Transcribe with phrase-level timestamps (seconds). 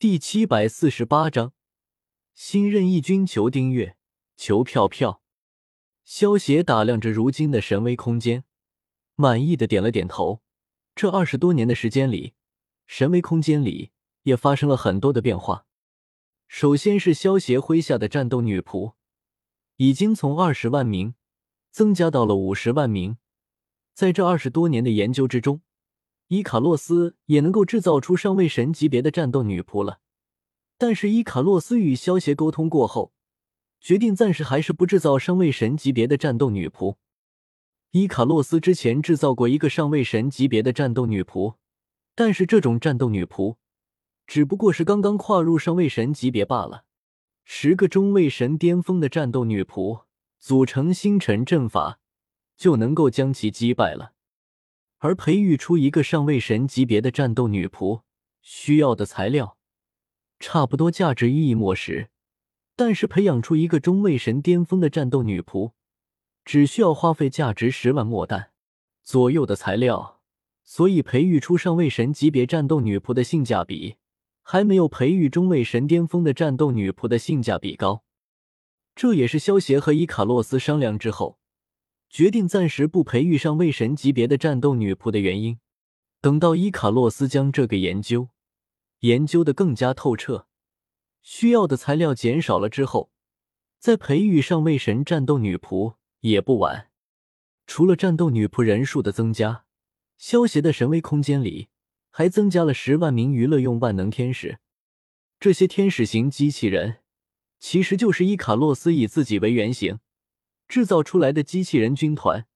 [0.00, 1.52] 第七百四十八章，
[2.34, 3.98] 新任义军求订阅，
[4.34, 5.20] 求票票。
[6.06, 8.44] 萧协打量着如今的神威空间，
[9.16, 10.40] 满意的点了点头。
[10.94, 12.32] 这二十多年的时间里，
[12.86, 13.90] 神威空间里
[14.22, 15.66] 也发生了很多的变化。
[16.48, 18.94] 首先是萧协麾下的战斗女仆，
[19.76, 21.14] 已经从二十万名
[21.70, 23.18] 增加到了五十万名。
[23.92, 25.60] 在这二十多年的研究之中，
[26.32, 29.98] 伊卡洛斯也能够制造出上位神级别的战斗女仆了。
[30.78, 33.12] 但是伊卡洛斯与萧协沟通过后，
[33.80, 36.94] 决定暂时还是不制造上位神级别的战斗女仆。
[37.90, 41.56] 伊卡洛斯之前制造过一个上位神级别的战斗女仆，
[42.14, 43.56] 但是这种战斗女仆。
[44.28, 46.84] 只不过是刚刚跨入上位神级别罢了。
[47.44, 50.02] 十个中位神巅峰的战斗女仆
[50.38, 51.98] 组成星辰阵法，
[52.56, 54.12] 就能够将其击败了。
[55.00, 58.02] 而培育出一个上位神级别的战斗女仆，
[58.40, 59.58] 需要的材料
[60.38, 62.08] 差不多价值一亿墨石，
[62.76, 65.72] 但是培养出一个中位神巅峰的战斗女仆，
[66.44, 68.52] 只需要花费价值十万墨弹
[69.02, 70.20] 左右的材料。
[70.62, 73.96] 所以，培育出上位神级别战斗女仆的性价比。
[74.42, 78.04] 还没有培育中位神巅峰的战斗女仆的性价比高，
[78.94, 81.39] 这也是萧协和伊卡洛斯商量之后，
[82.10, 85.58] 决定暂时不培育上位神级别的战斗女仆的原因。
[86.20, 88.28] 等到伊卡洛斯将这个研究
[88.98, 90.46] 研究的更加透彻，
[91.22, 93.10] 需要的材料减少了之后，
[93.78, 96.90] 再培育上位神战斗女仆也不晚。
[97.66, 99.64] 除了战斗女仆人数的增加，
[100.18, 101.68] 萧协的神威空间里。
[102.12, 104.58] 还增加了十万名娱乐用万能天使，
[105.38, 106.98] 这些天使型机器人
[107.60, 110.00] 其实就是伊卡洛斯以自己为原型
[110.70, 112.46] 制造出来的机器人军团。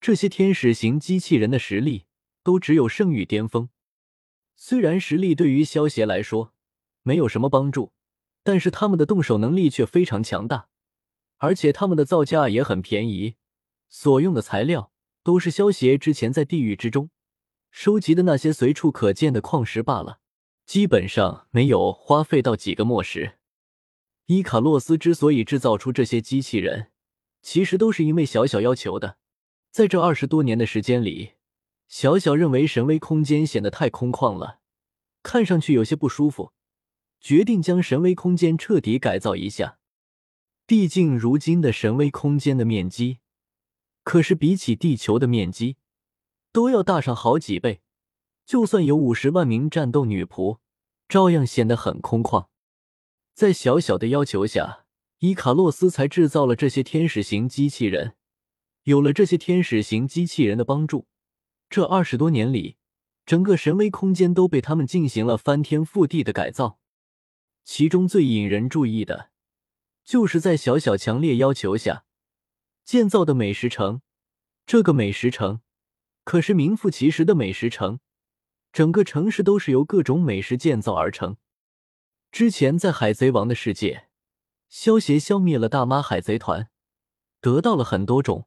[0.00, 2.06] 这些天使型机器人的实力
[2.42, 3.68] 都只有圣域巅峰，
[4.56, 6.54] 虽然实力对于萧协来说
[7.02, 7.92] 没有什么帮助，
[8.42, 10.68] 但是他们的动手能力却非常强大，
[11.36, 13.36] 而且他们的造价也很便宜，
[13.90, 14.90] 所用的材料
[15.22, 17.10] 都是萧协之前在地狱之中。
[17.70, 20.20] 收集的那些随处可见的矿石罢了，
[20.64, 23.34] 基本上没有花费到几个墨石。
[24.26, 26.90] 伊卡洛斯之所以制造出这些机器人，
[27.42, 29.16] 其实都是因为小小要求的。
[29.70, 31.32] 在这二十多年的时间里，
[31.88, 34.60] 小小认为神威空间显得太空旷了，
[35.22, 36.52] 看上去有些不舒服，
[37.20, 39.78] 决定将神威空间彻底改造一下。
[40.66, 43.18] 毕竟如今的神威空间的面积，
[44.04, 45.76] 可是比起地球的面积。
[46.52, 47.80] 都要大上好几倍，
[48.44, 50.58] 就算有五十万名战斗女仆，
[51.08, 52.48] 照样显得很空旷。
[53.34, 54.84] 在小小的要求下，
[55.20, 58.14] 伊卡洛斯才制造了这些天使型机器人。
[58.84, 61.06] 有了这些天使型机器人的帮助，
[61.68, 62.78] 这二十多年里，
[63.26, 66.78] 整个神威空间都被他们进行了翻天覆地的改造。
[67.64, 69.30] 其中最引人注意的，
[70.02, 72.06] 就是在小小强烈要求下
[72.82, 74.00] 建造的美食城。
[74.64, 75.60] 这个美食城。
[76.24, 78.00] 可是名副其实的美食城，
[78.72, 81.36] 整个城市都是由各种美食建造而成。
[82.32, 84.08] 之前在海贼王的世界，
[84.70, 86.70] 萧协消灭了大妈海贼团，
[87.40, 88.46] 得到了很多种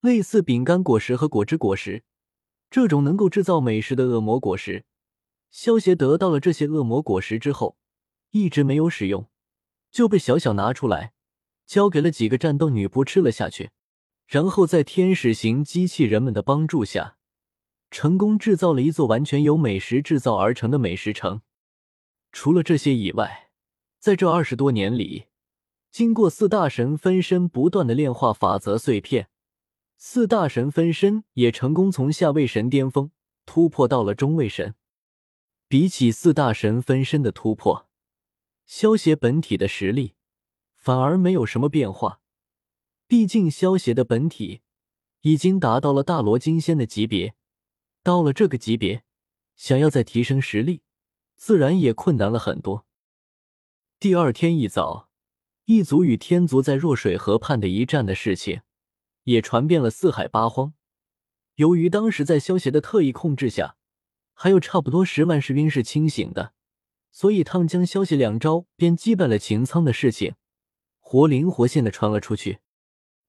[0.00, 2.02] 类似饼干果实和果汁果实
[2.68, 4.84] 这种能够制造美食的恶魔果实。
[5.50, 7.76] 萧协得到了这些恶魔果实之后，
[8.30, 9.28] 一直没有使用，
[9.92, 11.12] 就被小小拿出来，
[11.64, 13.70] 交给了几个战斗女仆吃了下去。
[14.26, 17.18] 然后在天使型机器人们的帮助下，
[17.90, 21.42] 成功制造了一座完全由美食制造而成的美食城。
[22.32, 23.50] 除了这些以外，
[24.00, 25.26] 在这二十多年里，
[25.92, 29.28] 经过四大神分身不断的炼化法则碎片，
[29.98, 33.10] 四大神分身也成功从下位神巅峰
[33.44, 34.74] 突破到了中位神。
[35.68, 37.90] 比起四大神分身的突破，
[38.64, 40.14] 消协本体的实力
[40.74, 42.22] 反而没有什么变化。
[43.06, 44.62] 毕竟，萧协的本体
[45.20, 47.34] 已经达到了大罗金仙的级别，
[48.02, 49.04] 到了这个级别，
[49.56, 50.80] 想要再提升实力，
[51.36, 52.86] 自然也困难了很多。
[54.00, 55.10] 第二天一早，
[55.72, 58.60] 异族与天族在弱水河畔的一战的事情，
[59.24, 60.74] 也传遍了四海八荒。
[61.54, 63.76] 由于当时在萧协的特意控制下，
[64.34, 66.52] 还有差不多十万士兵是清醒的，
[67.10, 70.34] 所以他们将萧协两招便击败了秦苍的事情，
[71.00, 72.58] 活灵活现的传了出去。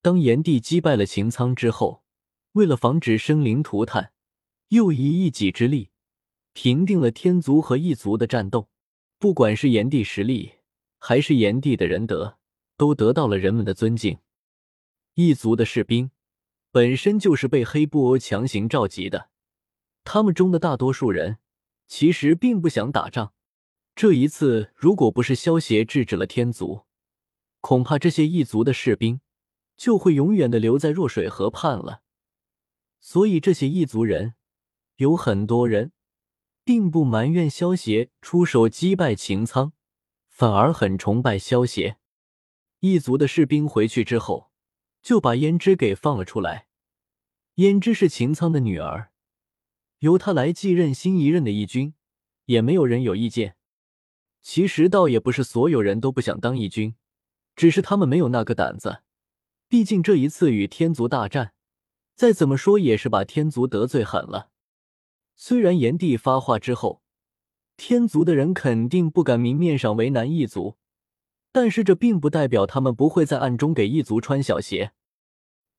[0.00, 2.04] 当炎帝击败了秦苍之后，
[2.52, 4.12] 为了防止生灵涂炭，
[4.68, 5.90] 又以一己之力
[6.52, 8.68] 平定了天族和异族的战斗。
[9.18, 10.52] 不管是炎帝实力，
[10.98, 12.38] 还是炎帝的仁德，
[12.76, 14.18] 都得到了人们的尊敬。
[15.14, 16.10] 异族的士兵
[16.70, 19.30] 本身就是被黑布欧强行召集的，
[20.04, 21.38] 他们中的大多数人
[21.86, 23.32] 其实并不想打仗，
[23.94, 26.82] 这一次，如果不是萧协制止了天族，
[27.60, 29.20] 恐怕这些异族的士兵
[29.76, 32.02] 就会永远的留在弱水河畔了。
[33.00, 34.34] 所以，这些异族人
[34.96, 35.92] 有很多人
[36.64, 39.72] 并不埋怨萧协出手击败秦苍，
[40.38, 41.96] 反而很崇拜萧协。
[42.78, 44.52] 异族的士兵回去之后，
[45.02, 46.68] 就把胭脂给放了出来。
[47.56, 49.10] 胭脂是秦苍的女儿，
[49.98, 51.94] 由她来继任新一任的义军，
[52.44, 53.56] 也没有人有意见。
[54.40, 56.94] 其实倒也不是所有人都不想当义军，
[57.56, 59.02] 只是他们没有那个胆子。
[59.66, 61.52] 毕竟这一次与天族大战，
[62.14, 64.52] 再怎么说也是把天族得罪狠了。
[65.34, 67.02] 虽然炎帝发话之后，
[67.78, 70.76] 天族的人肯定不敢明面上为难异族，
[71.50, 74.92] 但是这并不代表他们不会在暗中给异族穿小鞋。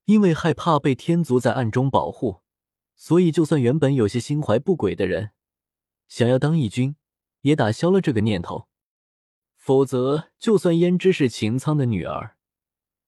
[0.05, 2.41] 因为害怕被天族在暗中保护，
[2.95, 5.31] 所以就算原本有些心怀不轨的人，
[6.07, 6.95] 想要当义军。
[7.43, 8.67] 也打消了这个念头，
[9.55, 12.35] 否则，就算胭脂是秦苍的女儿，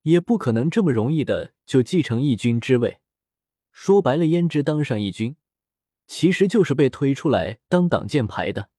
[0.03, 2.99] 也不可能这么容易的就继承义军之位。
[3.73, 5.35] 说白了，胭脂当上义军，
[6.07, 8.69] 其实就是被推出来当挡箭牌的。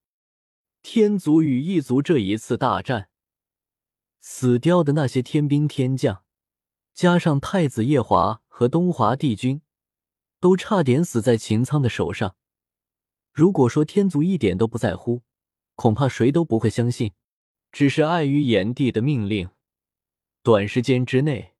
[0.82, 3.08] 天族与异族这一次大战，
[4.20, 6.24] 死掉的那些天兵天将，
[6.92, 9.62] 加上太子夜华和东华帝君，
[10.40, 12.34] 都差点死在秦苍的手上。
[13.32, 15.22] 如果说天族一点都不在乎，
[15.76, 17.12] 恐怕谁都不会相信，
[17.70, 19.50] 只是碍于炎帝的命令，
[20.42, 21.54] 短时间之内，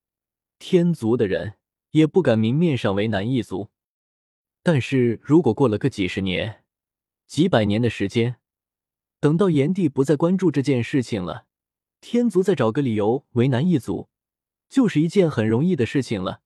[0.58, 1.54] 天族的人
[1.92, 3.70] 也不敢明面上为难异族。
[4.64, 6.64] 但是如果过了个几十年、
[7.28, 8.36] 几百年的时间，
[9.22, 11.46] 等到炎帝不再关注这件事情了，
[12.00, 14.08] 天族再找个理由为难异族，
[14.69, 16.40] 就是一件很容易的事情了。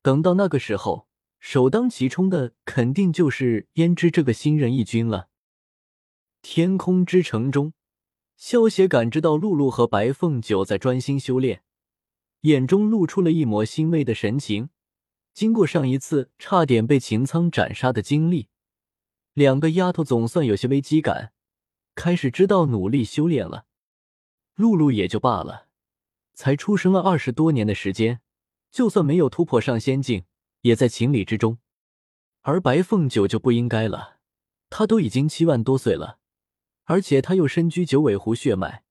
[0.00, 1.06] 等到那个时候，
[1.40, 5.28] 首当其冲的肯定就是胭脂这个新任义军了。
[6.40, 7.74] 天空之城中，
[8.34, 11.62] 萧协感知到露露和白凤九在专心修炼，
[12.40, 14.70] 眼中露出了一抹欣慰的神情。
[15.34, 18.48] 经过上一次差点被秦苍斩杀的经历，
[19.34, 21.34] 两个丫头总算有些危机感，
[22.00, 23.66] 开始知道努力修炼了。
[24.54, 25.68] 露露也就罢了，
[26.32, 28.22] 才出生了二十多年的时间，
[28.70, 30.24] 就算没有突破上仙境，
[30.62, 31.58] 也在情理之中。
[32.40, 34.16] 而白凤九就不应该了，
[34.70, 36.20] 她都已经七万多岁了。
[36.84, 38.82] 而且他又身居九尾狐血脉，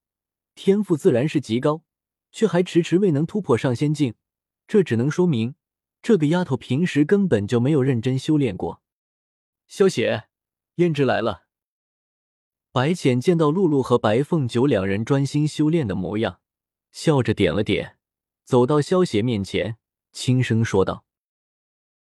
[0.54, 1.82] 天赋自然是极高，
[2.30, 4.14] 却还迟迟未能突破上仙境，
[4.68, 5.56] 这只能说明
[6.00, 8.80] 这个丫头平时根本就没有认真修炼过。
[9.66, 10.28] 萧雪，
[10.76, 11.49] 胭脂来了。
[12.72, 16.38] 白浅见到露露和白凤九两人专心修炼的模样，
[16.92, 17.96] 笑着点了点，
[18.44, 19.76] 走到萧邪面前，
[20.12, 21.04] 轻声说道。